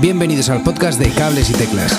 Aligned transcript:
Bienvenidos 0.00 0.48
al 0.48 0.62
podcast 0.62 1.00
de 1.00 1.10
Cables 1.10 1.50
y 1.50 1.54
Teclas. 1.54 1.92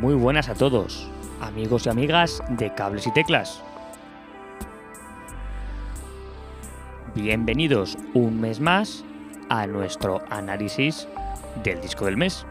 Muy 0.00 0.14
buenas 0.14 0.48
a 0.48 0.54
todos, 0.54 1.08
amigos 1.40 1.86
y 1.86 1.88
amigas 1.88 2.42
de 2.48 2.74
Cables 2.74 3.06
y 3.06 3.12
Teclas. 3.12 3.62
Bienvenidos 7.14 7.96
un 8.12 8.40
mes 8.40 8.58
más 8.58 9.04
a 9.48 9.68
nuestro 9.68 10.20
análisis 10.30 11.06
del 11.62 11.80
disco 11.80 12.06
del 12.06 12.16
mes. 12.16 12.44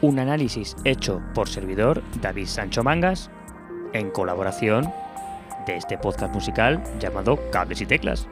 Un 0.00 0.18
análisis 0.18 0.76
hecho 0.84 1.20
por 1.34 1.48
servidor 1.50 2.02
David 2.22 2.46
Sancho 2.46 2.82
Mangas 2.82 3.30
en 3.92 4.10
colaboración 4.10 4.90
de 5.66 5.76
este 5.76 5.98
podcast 5.98 6.32
musical 6.32 6.82
llamado 6.98 7.38
Cables 7.50 7.82
y 7.82 7.86
Teclas. 7.86 8.26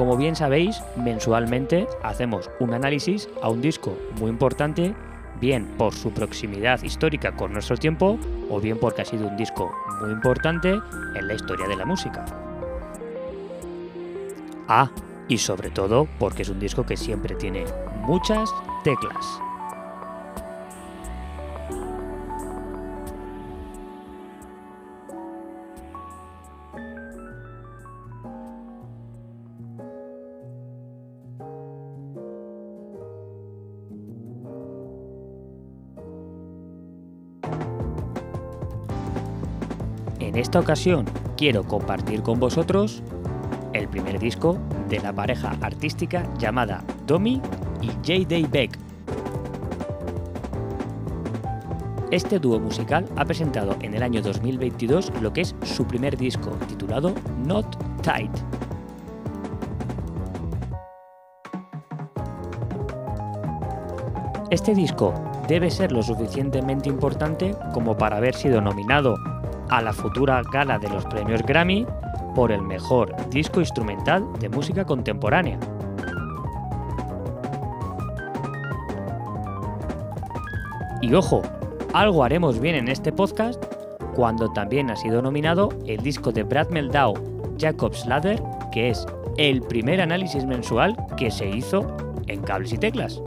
Como 0.00 0.16
bien 0.16 0.34
sabéis, 0.34 0.82
mensualmente 0.96 1.86
hacemos 2.02 2.50
un 2.58 2.72
análisis 2.72 3.28
a 3.42 3.50
un 3.50 3.60
disco 3.60 3.98
muy 4.18 4.30
importante, 4.30 4.94
bien 5.38 5.66
por 5.76 5.92
su 5.92 6.10
proximidad 6.10 6.82
histórica 6.82 7.36
con 7.36 7.52
nuestro 7.52 7.76
tiempo 7.76 8.18
o 8.48 8.60
bien 8.60 8.78
porque 8.78 9.02
ha 9.02 9.04
sido 9.04 9.28
un 9.28 9.36
disco 9.36 9.70
muy 10.00 10.10
importante 10.10 10.70
en 10.70 11.28
la 11.28 11.34
historia 11.34 11.68
de 11.68 11.76
la 11.76 11.84
música. 11.84 12.24
Ah, 14.68 14.90
y 15.28 15.36
sobre 15.36 15.68
todo 15.68 16.08
porque 16.18 16.44
es 16.44 16.48
un 16.48 16.60
disco 16.60 16.86
que 16.86 16.96
siempre 16.96 17.34
tiene 17.34 17.66
muchas 18.06 18.48
teclas. 18.82 19.49
En 40.30 40.38
esta 40.38 40.60
ocasión 40.60 41.06
quiero 41.36 41.64
compartir 41.64 42.22
con 42.22 42.38
vosotros 42.38 43.02
el 43.72 43.88
primer 43.88 44.20
disco 44.20 44.58
de 44.88 45.00
la 45.00 45.12
pareja 45.12 45.56
artística 45.60 46.22
llamada 46.38 46.84
Domi 47.04 47.42
y 47.82 47.88
J.D. 47.88 48.46
Beck. 48.48 48.78
Este 52.12 52.38
dúo 52.38 52.60
musical 52.60 53.06
ha 53.16 53.24
presentado 53.24 53.74
en 53.80 53.92
el 53.94 54.04
año 54.04 54.22
2022 54.22 55.10
lo 55.20 55.32
que 55.32 55.40
es 55.40 55.56
su 55.64 55.84
primer 55.84 56.16
disco 56.16 56.50
titulado 56.68 57.12
Not 57.44 57.66
Tight. 58.00 58.30
Este 64.52 64.76
disco 64.76 65.12
debe 65.48 65.72
ser 65.72 65.90
lo 65.90 66.04
suficientemente 66.04 66.88
importante 66.88 67.56
como 67.74 67.96
para 67.96 68.18
haber 68.18 68.36
sido 68.36 68.60
nominado 68.60 69.16
a 69.70 69.80
la 69.80 69.92
futura 69.92 70.42
gala 70.52 70.78
de 70.78 70.88
los 70.88 71.04
premios 71.06 71.42
Grammy 71.42 71.86
por 72.34 72.52
el 72.52 72.62
mejor 72.62 73.14
disco 73.30 73.60
instrumental 73.60 74.26
de 74.38 74.48
música 74.48 74.84
contemporánea. 74.84 75.58
Y 81.02 81.14
ojo, 81.14 81.42
algo 81.94 82.24
haremos 82.24 82.60
bien 82.60 82.74
en 82.74 82.88
este 82.88 83.10
podcast 83.10 83.64
cuando 84.14 84.52
también 84.52 84.90
ha 84.90 84.96
sido 84.96 85.22
nominado 85.22 85.70
el 85.86 86.02
disco 86.02 86.30
de 86.30 86.42
Brad 86.42 86.68
Meldau, 86.70 87.14
Jacob's 87.58 88.04
Ladder, 88.06 88.42
que 88.70 88.90
es 88.90 89.06
el 89.38 89.62
primer 89.62 90.00
análisis 90.00 90.44
mensual 90.44 90.96
que 91.16 91.30
se 91.30 91.48
hizo 91.48 91.96
en 92.26 92.42
cables 92.42 92.72
y 92.72 92.78
teclas. 92.78 93.22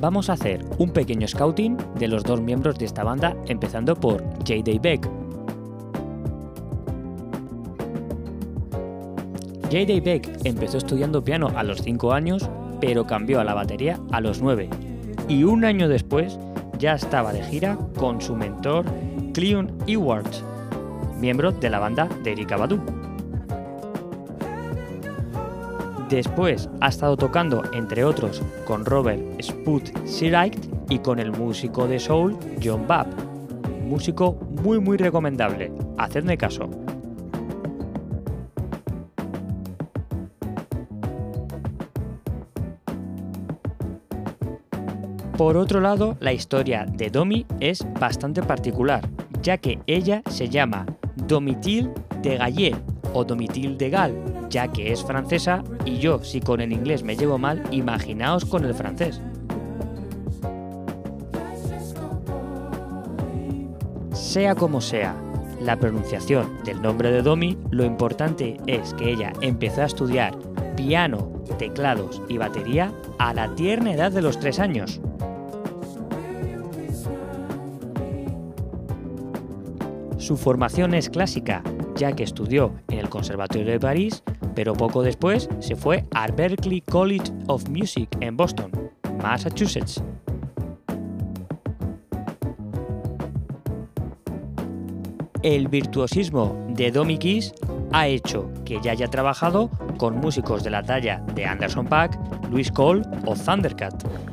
Vamos 0.00 0.30
a 0.30 0.34
hacer 0.34 0.64
un 0.78 0.90
pequeño 0.90 1.26
scouting 1.26 1.76
de 1.98 2.06
los 2.06 2.22
dos 2.22 2.40
miembros 2.40 2.78
de 2.78 2.84
esta 2.84 3.02
banda, 3.02 3.36
empezando 3.46 3.96
por 3.96 4.22
J.D. 4.38 4.78
Beck. 4.80 5.04
J.D. 9.64 10.00
Beck 10.00 10.40
empezó 10.44 10.78
estudiando 10.78 11.24
piano 11.24 11.48
a 11.56 11.64
los 11.64 11.82
5 11.82 12.12
años, 12.12 12.48
pero 12.80 13.06
cambió 13.06 13.40
a 13.40 13.44
la 13.44 13.54
batería 13.54 13.98
a 14.12 14.20
los 14.20 14.40
9, 14.40 14.70
y 15.28 15.42
un 15.42 15.64
año 15.64 15.88
después 15.88 16.38
ya 16.78 16.94
estaba 16.94 17.32
de 17.32 17.42
gira 17.42 17.76
con 17.98 18.20
su 18.20 18.36
mentor 18.36 18.86
Cleon 19.34 19.76
Ewart, 19.88 20.32
miembro 21.18 21.50
de 21.50 21.70
la 21.70 21.80
banda 21.80 22.08
de 22.22 22.32
Erika 22.32 22.56
Badu. 22.56 22.97
Después 26.08 26.70
ha 26.80 26.88
estado 26.88 27.18
tocando, 27.18 27.62
entre 27.74 28.02
otros, 28.02 28.42
con 28.66 28.86
Robert 28.86 29.22
Sput 29.40 29.90
Siright 30.06 30.56
y 30.88 31.00
con 31.00 31.18
el 31.18 31.32
músico 31.32 31.86
de 31.86 31.98
soul 31.98 32.36
John 32.62 32.86
Babb. 32.86 33.08
Músico 33.84 34.38
muy 34.62 34.80
muy 34.80 34.96
recomendable, 34.96 35.70
hacedme 35.98 36.38
caso. 36.38 36.70
Por 45.36 45.56
otro 45.56 45.80
lado, 45.80 46.16
la 46.20 46.32
historia 46.32 46.84
de 46.84 47.10
Domi 47.10 47.46
es 47.60 47.86
bastante 48.00 48.42
particular, 48.42 49.08
ya 49.42 49.58
que 49.58 49.78
ella 49.86 50.22
se 50.28 50.48
llama 50.48 50.86
Domitil 51.14 51.90
de 52.22 52.38
Gallet 52.38 52.74
o 53.12 53.24
Domitil 53.24 53.78
de 53.78 53.90
Gal, 53.90 54.37
ya 54.48 54.68
que 54.68 54.92
es 54.92 55.04
francesa 55.04 55.62
y 55.84 55.98
yo, 55.98 56.22
si 56.22 56.40
con 56.40 56.60
el 56.60 56.72
inglés 56.72 57.02
me 57.02 57.16
llevo 57.16 57.38
mal, 57.38 57.62
imaginaos 57.70 58.44
con 58.44 58.64
el 58.64 58.74
francés. 58.74 59.20
Sea 64.12 64.54
como 64.54 64.80
sea, 64.80 65.14
la 65.60 65.76
pronunciación 65.76 66.58
del 66.64 66.80
nombre 66.82 67.10
de 67.10 67.22
Domi, 67.22 67.58
lo 67.70 67.84
importante 67.84 68.58
es 68.66 68.94
que 68.94 69.10
ella 69.10 69.32
empezó 69.40 69.82
a 69.82 69.86
estudiar 69.86 70.36
piano, 70.76 71.32
teclados 71.58 72.22
y 72.28 72.38
batería 72.38 72.92
a 73.18 73.34
la 73.34 73.54
tierna 73.54 73.92
edad 73.94 74.12
de 74.12 74.22
los 74.22 74.38
3 74.38 74.60
años. 74.60 75.00
Su 80.18 80.36
formación 80.36 80.94
es 80.94 81.08
clásica, 81.08 81.62
ya 81.96 82.12
que 82.12 82.22
estudió 82.22 82.72
en 82.88 82.98
el 82.98 83.08
Conservatorio 83.08 83.66
de 83.66 83.80
París, 83.80 84.22
pero 84.58 84.74
poco 84.74 85.04
después 85.04 85.48
se 85.60 85.76
fue 85.76 86.04
al 86.12 86.32
Berklee 86.32 86.80
College 86.80 87.32
of 87.46 87.68
Music 87.68 88.08
en 88.18 88.36
Boston, 88.36 88.72
Massachusetts. 89.22 90.02
El 95.44 95.68
virtuosismo 95.68 96.66
de 96.70 96.90
Domi 96.90 97.18
Kiss 97.18 97.54
ha 97.92 98.08
hecho 98.08 98.50
que 98.64 98.80
ya 98.82 98.90
haya 98.90 99.06
trabajado 99.06 99.70
con 99.96 100.16
músicos 100.16 100.64
de 100.64 100.70
la 100.70 100.82
talla 100.82 101.22
de 101.36 101.44
Anderson 101.46 101.86
Paak, 101.86 102.18
Louis 102.50 102.72
Cole 102.72 103.02
o 103.26 103.36
Thundercat. 103.36 104.27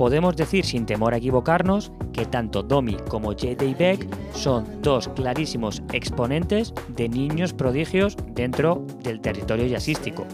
podemos 0.00 0.34
decir 0.34 0.64
sin 0.64 0.86
temor 0.86 1.12
a 1.12 1.18
equivocarnos 1.18 1.92
que 2.14 2.24
tanto 2.24 2.62
Domi 2.62 2.96
como 3.10 3.32
J.D. 3.32 3.74
Beck 3.78 4.08
son 4.32 4.80
dos 4.80 5.08
clarísimos 5.08 5.82
exponentes 5.92 6.72
de 6.88 7.06
niños 7.06 7.52
prodigios 7.52 8.16
dentro 8.28 8.82
del 9.02 9.20
territorio 9.20 9.66
jazzístico. 9.66 10.24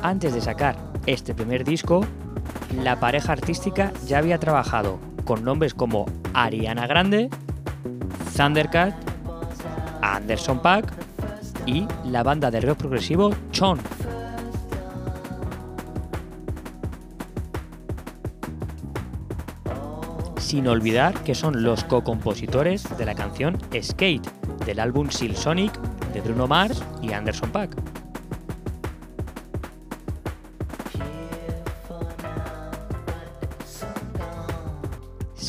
Antes 0.00 0.32
de 0.32 0.40
sacar 0.40 0.74
este 1.04 1.34
primer 1.34 1.64
disco, 1.64 2.00
la 2.80 2.98
pareja 2.98 3.32
artística 3.32 3.92
ya 4.06 4.18
había 4.18 4.38
trabajado 4.38 4.98
con 5.24 5.44
nombres 5.44 5.74
como 5.74 6.06
Ariana 6.34 6.86
Grande, 6.86 7.28
Thundercat, 8.36 8.94
Anderson 10.00 10.60
Paak 10.60 10.92
y 11.66 11.86
la 12.06 12.22
banda 12.22 12.50
de 12.50 12.60
rock 12.60 12.78
progresivo 12.78 13.30
Chon. 13.50 13.78
Sin 20.38 20.66
olvidar 20.68 21.14
que 21.22 21.34
son 21.34 21.62
los 21.62 21.84
co-compositores 21.84 22.96
de 22.98 23.06
la 23.06 23.14
canción 23.14 23.56
Skate 23.80 24.26
del 24.66 24.80
álbum 24.80 25.08
Seal 25.08 25.36
Sonic 25.36 25.72
de 26.12 26.20
Bruno 26.20 26.46
Mars 26.46 26.82
y 27.00 27.12
Anderson 27.12 27.50
Paak. 27.50 27.91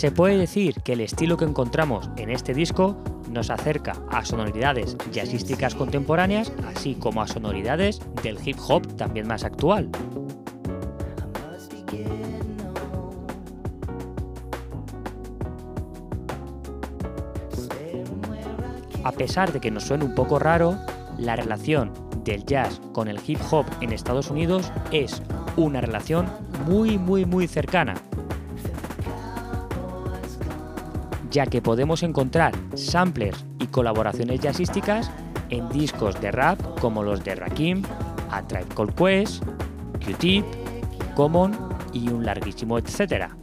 Se 0.04 0.12
puede 0.12 0.36
decir 0.38 0.82
que 0.82 0.92
el 0.92 1.00
estilo 1.00 1.38
que 1.38 1.46
encontramos 1.46 2.10
en 2.18 2.30
este 2.30 2.54
disco 2.54 2.98
nos 3.32 3.50
acerca 3.50 3.94
a 4.12 4.26
sonoridades 4.26 4.98
jazzísticas 5.14 5.76
contemporáneas, 5.76 6.52
así 6.68 6.96
como 6.96 7.22
a 7.22 7.28
sonoridades 7.30 8.02
del 8.22 8.38
hip 8.46 8.58
hop 8.68 8.86
también 8.98 9.30
más 9.30 9.46
actual. 9.46 9.90
A 19.06 19.12
pesar 19.14 19.54
de 19.54 19.62
que 19.62 19.72
nos 19.72 19.86
suene 19.86 20.04
un 20.04 20.16
poco 20.16 20.38
raro, 20.38 20.78
la 21.18 21.38
relación 21.38 21.94
del 22.26 22.46
jazz 22.46 22.82
con 22.92 23.08
el 23.08 23.22
hip 23.26 23.40
hop 23.52 23.66
en 23.80 23.94
Estados 23.94 24.30
Unidos 24.30 24.70
es 24.92 25.22
una 25.56 25.80
relación 25.80 26.26
muy 26.68 26.98
muy 26.98 27.24
muy 27.26 27.48
cercana, 27.48 27.96
ya 31.34 31.48
que 31.48 31.62
podemos 31.62 32.04
encontrar 32.04 32.54
samplers 32.76 33.44
y 33.60 33.66
colaboraciones 33.66 34.40
jazzísticas 34.40 35.12
en 35.50 35.68
discos 35.70 36.22
de 36.22 36.32
rap 36.32 36.60
como 36.80 37.04
los 37.04 37.24
de 37.24 37.36
Rakim, 37.36 37.82
A 38.32 38.44
Tribe 38.44 38.68
Called 38.76 38.94
Quest, 38.94 39.44
Q-Tip, 40.06 40.46
Common 41.16 41.58
y 41.92 42.08
un 42.10 42.24
larguísimo 42.24 42.78
etcétera. 42.78 43.36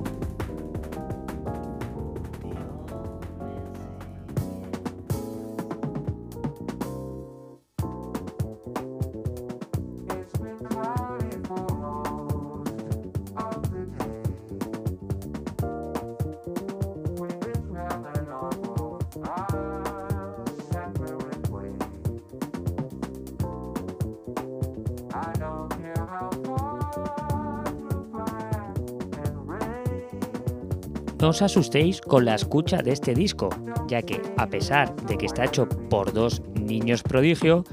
No 31.20 31.28
os 31.28 31.42
asustéis 31.42 32.00
con 32.00 32.24
la 32.24 32.34
escucha 32.34 32.78
de 32.80 32.92
este 32.92 33.12
disco, 33.12 33.50
ya 33.88 34.00
que 34.00 34.22
a 34.38 34.46
pesar 34.46 34.96
de 35.04 35.18
que 35.18 35.26
está 35.26 35.44
hecho 35.44 35.68
por 35.68 36.14
dos 36.14 36.40
niños 36.54 37.02
prodigio, 37.02 37.64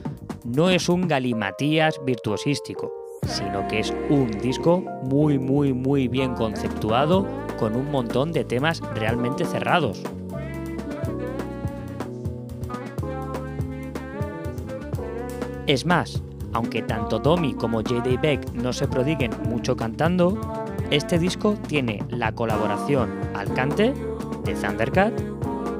no 0.43 0.69
es 0.69 0.89
un 0.89 1.07
galimatías 1.07 1.95
virtuosístico, 2.05 2.91
sino 3.25 3.65
que 3.69 3.79
es 3.79 3.93
un 4.09 4.31
disco 4.31 4.83
muy 5.03 5.39
muy 5.39 5.71
muy 5.71 6.09
bien 6.09 6.33
conceptuado 6.33 7.25
con 7.57 7.77
un 7.77 7.89
montón 7.89 8.33
de 8.33 8.43
temas 8.43 8.81
realmente 8.93 9.45
cerrados. 9.45 10.03
Es 15.67 15.85
más, 15.85 16.21
aunque 16.51 16.81
tanto 16.81 17.19
Domi 17.19 17.53
como 17.53 17.77
J.D. 17.77 18.17
Beck 18.21 18.51
no 18.53 18.73
se 18.73 18.87
prodiguen 18.87 19.31
mucho 19.49 19.75
cantando, 19.75 20.65
este 20.91 21.19
disco 21.19 21.55
tiene 21.67 22.03
la 22.09 22.31
colaboración 22.31 23.09
al 23.33 23.53
cante 23.53 23.93
de 24.45 24.53
Thundercat, 24.53 25.13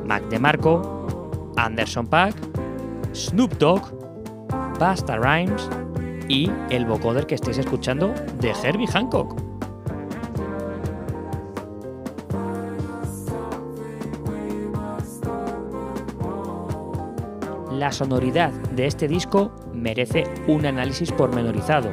Mac 0.06 0.24
DeMarco, 0.30 1.52
Anderson 1.56 2.08
Paak, 2.08 2.36
Snoop 3.14 3.54
Dogg, 3.58 3.82
Basta 4.80 5.18
Rhymes 5.18 5.70
y 6.28 6.52
el 6.70 6.86
vocoder 6.86 7.26
que 7.26 7.36
estáis 7.36 7.58
escuchando 7.58 8.14
de 8.42 8.54
Herbie 8.64 8.88
Hancock. 8.88 9.42
La 17.72 17.92
sonoridad 17.92 18.52
de 18.76 18.88
este 18.88 19.08
disco 19.08 19.52
merece 19.74 20.26
un 20.48 20.66
análisis 20.66 21.12
pormenorizado. 21.12 21.92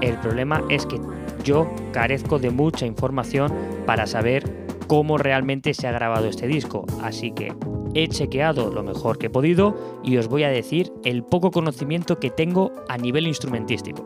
El 0.00 0.16
problema 0.18 0.62
es 0.70 0.86
que 0.86 0.98
yo 1.44 1.68
carezco 1.92 2.38
de 2.38 2.50
mucha 2.50 2.86
información 2.86 3.52
para 3.86 4.06
saber 4.06 4.66
cómo 4.86 5.18
realmente 5.18 5.74
se 5.74 5.86
ha 5.86 5.92
grabado 5.92 6.28
este 6.28 6.46
disco, 6.46 6.84
así 7.02 7.32
que 7.32 7.54
he 7.94 8.08
chequeado 8.08 8.72
lo 8.72 8.82
mejor 8.82 9.18
que 9.18 9.26
he 9.26 9.30
podido 9.30 10.00
y 10.02 10.16
os 10.16 10.28
voy 10.28 10.44
a 10.44 10.48
decir 10.48 10.92
el 11.04 11.22
poco 11.22 11.50
conocimiento 11.50 12.18
que 12.18 12.30
tengo 12.30 12.72
a 12.88 12.96
nivel 12.96 13.26
instrumentístico. 13.26 14.04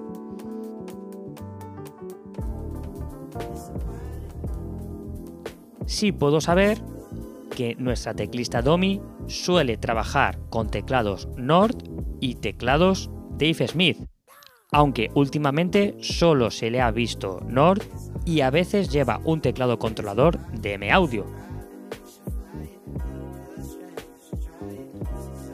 Sí 5.87 6.11
puedo 6.11 6.40
saber 6.40 6.78
que 7.55 7.76
nuestra 7.76 8.14
teclista 8.14 8.62
Domi 8.62 9.00
suele 9.26 9.76
trabajar 9.76 10.38
con 10.49 10.69
teclados 10.69 11.28
Nord 11.37 11.76
y 12.20 12.37
teclados 12.37 13.11
Dave 13.32 13.69
Smith, 13.69 13.99
aunque 14.72 15.10
últimamente 15.14 15.94
solo 16.00 16.50
se 16.50 16.70
le 16.70 16.80
ha 16.80 16.90
visto 16.90 17.40
Nord 17.46 17.82
y 18.24 18.40
a 18.40 18.50
veces 18.50 18.90
lleva 18.90 19.20
un 19.24 19.40
teclado 19.40 19.78
controlador 19.78 20.38
de 20.50 20.74
M-Audio. 20.74 21.26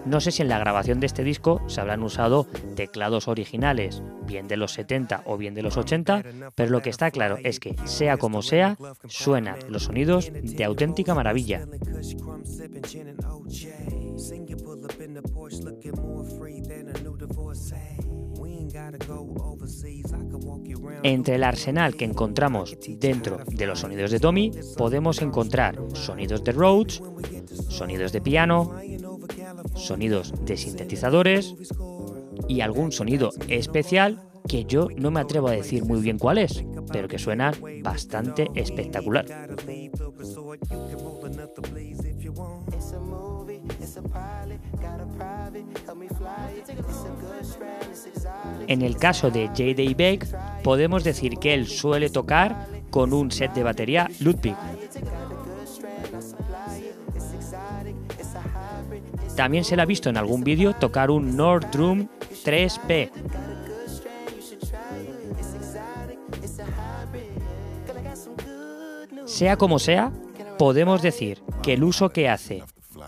No 0.06 0.20
sé 0.20 0.30
si 0.30 0.40
en 0.40 0.48
la 0.48 0.58
grabación 0.58 1.00
de 1.00 1.06
este 1.06 1.22
disco 1.22 1.60
se 1.66 1.82
habrán 1.82 2.02
usado 2.02 2.46
teclados 2.76 3.28
originales, 3.28 4.02
bien 4.26 4.48
de 4.48 4.56
los 4.56 4.72
70 4.72 5.24
o 5.26 5.36
bien 5.36 5.54
de 5.54 5.62
los 5.62 5.76
80, 5.76 6.22
pero 6.54 6.70
lo 6.70 6.80
que 6.80 6.88
está 6.88 7.10
claro 7.10 7.36
es 7.44 7.60
que, 7.60 7.76
sea 7.84 8.16
como 8.16 8.40
sea, 8.40 8.78
suenan 9.06 9.58
los 9.68 9.84
sonidos 9.84 10.32
de 10.32 10.64
auténtica 10.64 11.14
maravilla. 11.14 11.66
Entre 21.02 21.36
el 21.36 21.44
arsenal 21.44 21.96
que 21.96 22.04
encontramos 22.04 22.76
dentro 22.98 23.38
de 23.46 23.66
los 23.66 23.80
sonidos 23.80 24.10
de 24.10 24.20
Tommy 24.20 24.50
podemos 24.76 25.22
encontrar 25.22 25.78
sonidos 25.94 26.42
de 26.44 26.52
Rhodes, 26.52 27.02
sonidos 27.68 28.12
de 28.12 28.20
piano, 28.20 28.74
sonidos 29.74 30.32
de 30.44 30.56
sintetizadores 30.56 31.54
y 32.48 32.60
algún 32.60 32.92
sonido 32.92 33.30
especial 33.48 34.22
que 34.48 34.64
yo 34.64 34.88
no 34.96 35.10
me 35.10 35.20
atrevo 35.20 35.48
a 35.48 35.52
decir 35.52 35.84
muy 35.84 36.00
bien 36.00 36.18
cuál 36.18 36.38
es, 36.38 36.64
pero 36.90 37.06
que 37.06 37.18
suena 37.18 37.52
bastante 37.82 38.48
espectacular. 38.54 39.26
En 48.66 48.82
el 48.82 48.96
caso 48.96 49.30
de 49.30 49.46
J.D. 49.48 49.94
Beck, 49.96 50.62
podemos 50.62 51.04
decir 51.04 51.38
que 51.38 51.54
él 51.54 51.66
suele 51.66 52.10
tocar 52.10 52.68
con 52.90 53.12
un 53.12 53.30
set 53.30 53.52
de 53.54 53.62
batería 53.62 54.10
Ludwig. 54.20 54.56
También 59.36 59.64
se 59.64 59.76
le 59.76 59.82
ha 59.82 59.86
visto 59.86 60.10
en 60.10 60.16
algún 60.16 60.42
vídeo 60.42 60.74
tocar 60.74 61.10
un 61.10 61.36
Nordrum 61.36 62.08
3P. 62.44 63.10
Sea 69.26 69.56
como 69.56 69.78
sea, 69.78 70.10
podemos 70.58 71.02
decir 71.02 71.40
que 71.62 71.74
el 71.74 71.84
uso 71.84 72.08
que 72.08 72.28
hace 72.28 72.64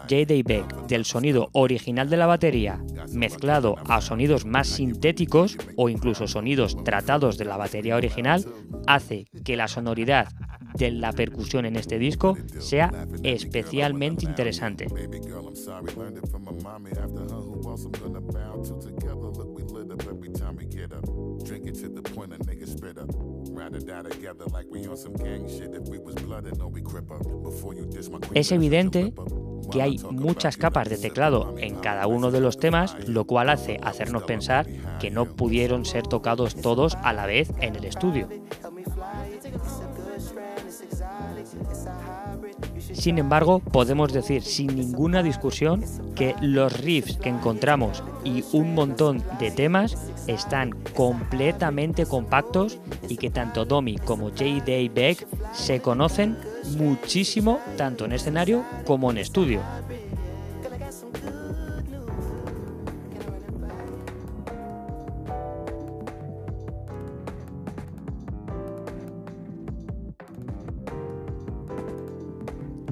J.D. 0.08 0.42
Beck 0.44 0.86
del 0.86 1.04
sonido 1.04 1.48
original 1.52 2.08
de 2.08 2.16
la 2.16 2.26
batería 2.26 2.82
mezclado 3.12 3.76
a 3.88 4.00
sonidos 4.00 4.44
más 4.44 4.68
sintéticos 4.68 5.56
o 5.76 5.88
incluso 5.88 6.26
sonidos 6.26 6.76
tratados 6.84 7.38
de 7.38 7.44
la 7.44 7.56
batería 7.56 7.96
original 7.96 8.44
hace 8.86 9.26
que 9.44 9.56
la 9.56 9.68
sonoridad 9.68 10.28
de 10.74 10.90
la 10.90 11.12
percusión 11.12 11.66
en 11.66 11.76
este 11.76 11.98
disco 11.98 12.36
sea 12.58 12.92
especialmente 13.22 14.24
interesante. 14.24 14.86
Es 28.34 28.52
evidente 28.52 29.12
que 29.70 29.82
hay 29.82 29.98
muchas 30.10 30.56
capas 30.56 30.88
de 30.88 30.98
teclado 30.98 31.54
en 31.58 31.76
cada 31.76 32.06
uno 32.06 32.30
de 32.30 32.40
los 32.40 32.58
temas, 32.58 32.96
lo 33.08 33.24
cual 33.24 33.48
hace 33.48 33.78
hacernos 33.82 34.24
pensar 34.24 34.66
que 34.98 35.10
no 35.10 35.26
pudieron 35.26 35.84
ser 35.84 36.06
tocados 36.06 36.56
todos 36.56 36.96
a 36.96 37.12
la 37.12 37.26
vez 37.26 37.52
en 37.60 37.76
el 37.76 37.84
estudio. 37.84 38.28
Sin 43.00 43.18
embargo, 43.18 43.60
podemos 43.60 44.12
decir 44.12 44.42
sin 44.42 44.76
ninguna 44.76 45.22
discusión 45.22 45.82
que 46.14 46.34
los 46.42 46.78
riffs 46.82 47.16
que 47.16 47.30
encontramos 47.30 48.04
y 48.24 48.44
un 48.52 48.74
montón 48.74 49.24
de 49.38 49.50
temas 49.50 49.96
están 50.26 50.72
completamente 50.94 52.04
compactos 52.04 52.78
y 53.08 53.16
que 53.16 53.30
tanto 53.30 53.64
Domi 53.64 53.96
como 53.96 54.28
J.D. 54.28 54.90
Beck 54.94 55.26
se 55.54 55.80
conocen 55.80 56.36
muchísimo 56.76 57.58
tanto 57.78 58.04
en 58.04 58.12
escenario 58.12 58.64
como 58.84 59.10
en 59.10 59.16
estudio. 59.16 59.62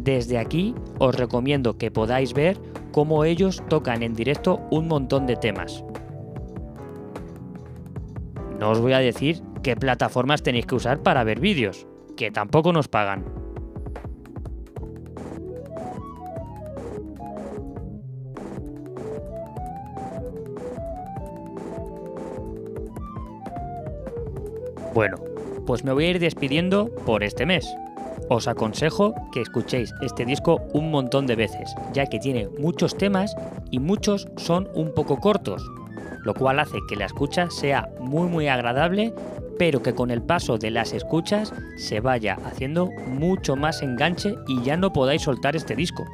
Desde 0.09 0.39
aquí 0.39 0.75
os 0.99 1.15
recomiendo 1.15 1.77
que 1.77 1.91
podáis 1.91 2.33
ver 2.33 2.57
cómo 2.93 3.27
ellos 3.27 3.63
tocan 3.69 4.03
en 4.03 4.15
directo 4.15 4.59
un 4.71 4.89
montón 4.89 5.27
de 5.27 5.37
temas. 5.37 5.85
No 8.59 8.71
os 8.71 8.81
voy 8.81 8.95
a 8.95 9.01
decir 9.01 9.43
qué 9.63 9.77
plataformas 9.77 10.43
tenéis 10.43 10.65
que 10.65 10.77
usar 10.77 11.03
para 11.03 11.25
ver 11.25 11.41
vídeos, 11.41 11.87
que 12.17 12.31
tampoco 12.31 12.73
nos 12.73 12.89
pagan. 12.89 13.23
Bueno, 24.95 25.19
pues 25.67 25.85
me 25.85 25.93
voy 25.93 26.07
a 26.07 26.11
ir 26.13 26.19
despidiendo 26.19 26.89
por 27.05 27.23
este 27.23 27.45
mes. 27.45 27.69
Os 28.31 28.47
aconsejo 28.47 29.15
que 29.33 29.41
escuchéis 29.41 29.95
este 30.03 30.27
disco 30.27 30.61
un 30.75 30.91
montón 30.91 31.27
de 31.27 31.35
veces, 31.35 31.75
ya 31.95 32.07
que 32.07 32.19
tiene 32.19 32.49
muchos 32.59 32.97
temas 32.97 33.35
y 33.71 33.79
muchos 33.79 34.29
son 34.37 34.69
un 34.75 34.93
poco 34.93 35.19
cortos, 35.19 35.63
lo 36.25 36.35
cual 36.35 36.61
hace 36.61 36.79
que 36.89 36.97
la 36.97 37.07
escucha 37.07 37.51
sea 37.51 37.89
muy 38.01 38.29
muy 38.29 38.49
agradable, 38.49 39.15
pero 39.59 39.83
que 39.83 39.95
con 39.95 40.11
el 40.11 40.21
paso 40.21 40.59
de 40.59 40.71
las 40.71 40.93
escuchas 40.93 41.55
se 41.79 42.01
vaya 42.01 42.37
haciendo 42.45 42.91
mucho 43.07 43.57
más 43.57 43.81
enganche 43.81 44.35
y 44.47 44.63
ya 44.63 44.77
no 44.77 44.93
podáis 44.93 45.23
soltar 45.23 45.57
este 45.57 45.75
disco. 45.75 46.05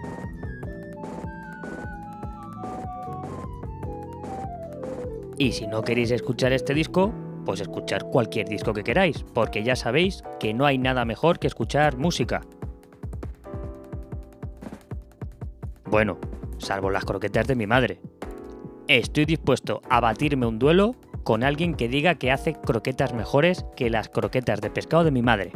Y 5.37 5.51
si 5.51 5.67
no 5.67 5.83
queréis 5.83 6.13
escuchar 6.13 6.53
este 6.53 6.75
disco, 6.75 7.13
pues 7.45 7.61
escuchar 7.61 8.05
cualquier 8.05 8.49
disco 8.49 8.73
que 8.73 8.85
queráis, 8.85 9.25
porque 9.35 9.63
ya 9.63 9.77
sabéis 9.77 10.23
que 10.41 10.55
no 10.55 10.67
hay 10.67 10.79
nada 10.79 11.05
mejor 11.05 11.39
que 11.39 11.47
escuchar 11.47 11.97
música. 11.97 12.43
Bueno, 15.85 16.19
salvo 16.59 16.91
las 16.91 17.05
croquetas 17.05 17.47
de 17.47 17.55
mi 17.55 17.67
madre. 17.67 18.01
Estoy 18.89 19.25
dispuesto 19.25 19.81
a 19.89 20.01
batirme 20.01 20.47
un 20.47 20.59
duelo 20.59 20.97
con 21.23 21.43
alguien 21.43 21.75
que 21.75 21.89
diga 21.89 22.17
que 22.17 22.31
hace 22.31 22.55
croquetas 22.55 23.15
mejores 23.15 23.65
que 23.77 23.91
las 23.91 24.09
croquetas 24.09 24.61
de 24.61 24.71
pescado 24.71 25.05
de 25.05 25.11
mi 25.11 25.23
madre. 25.23 25.53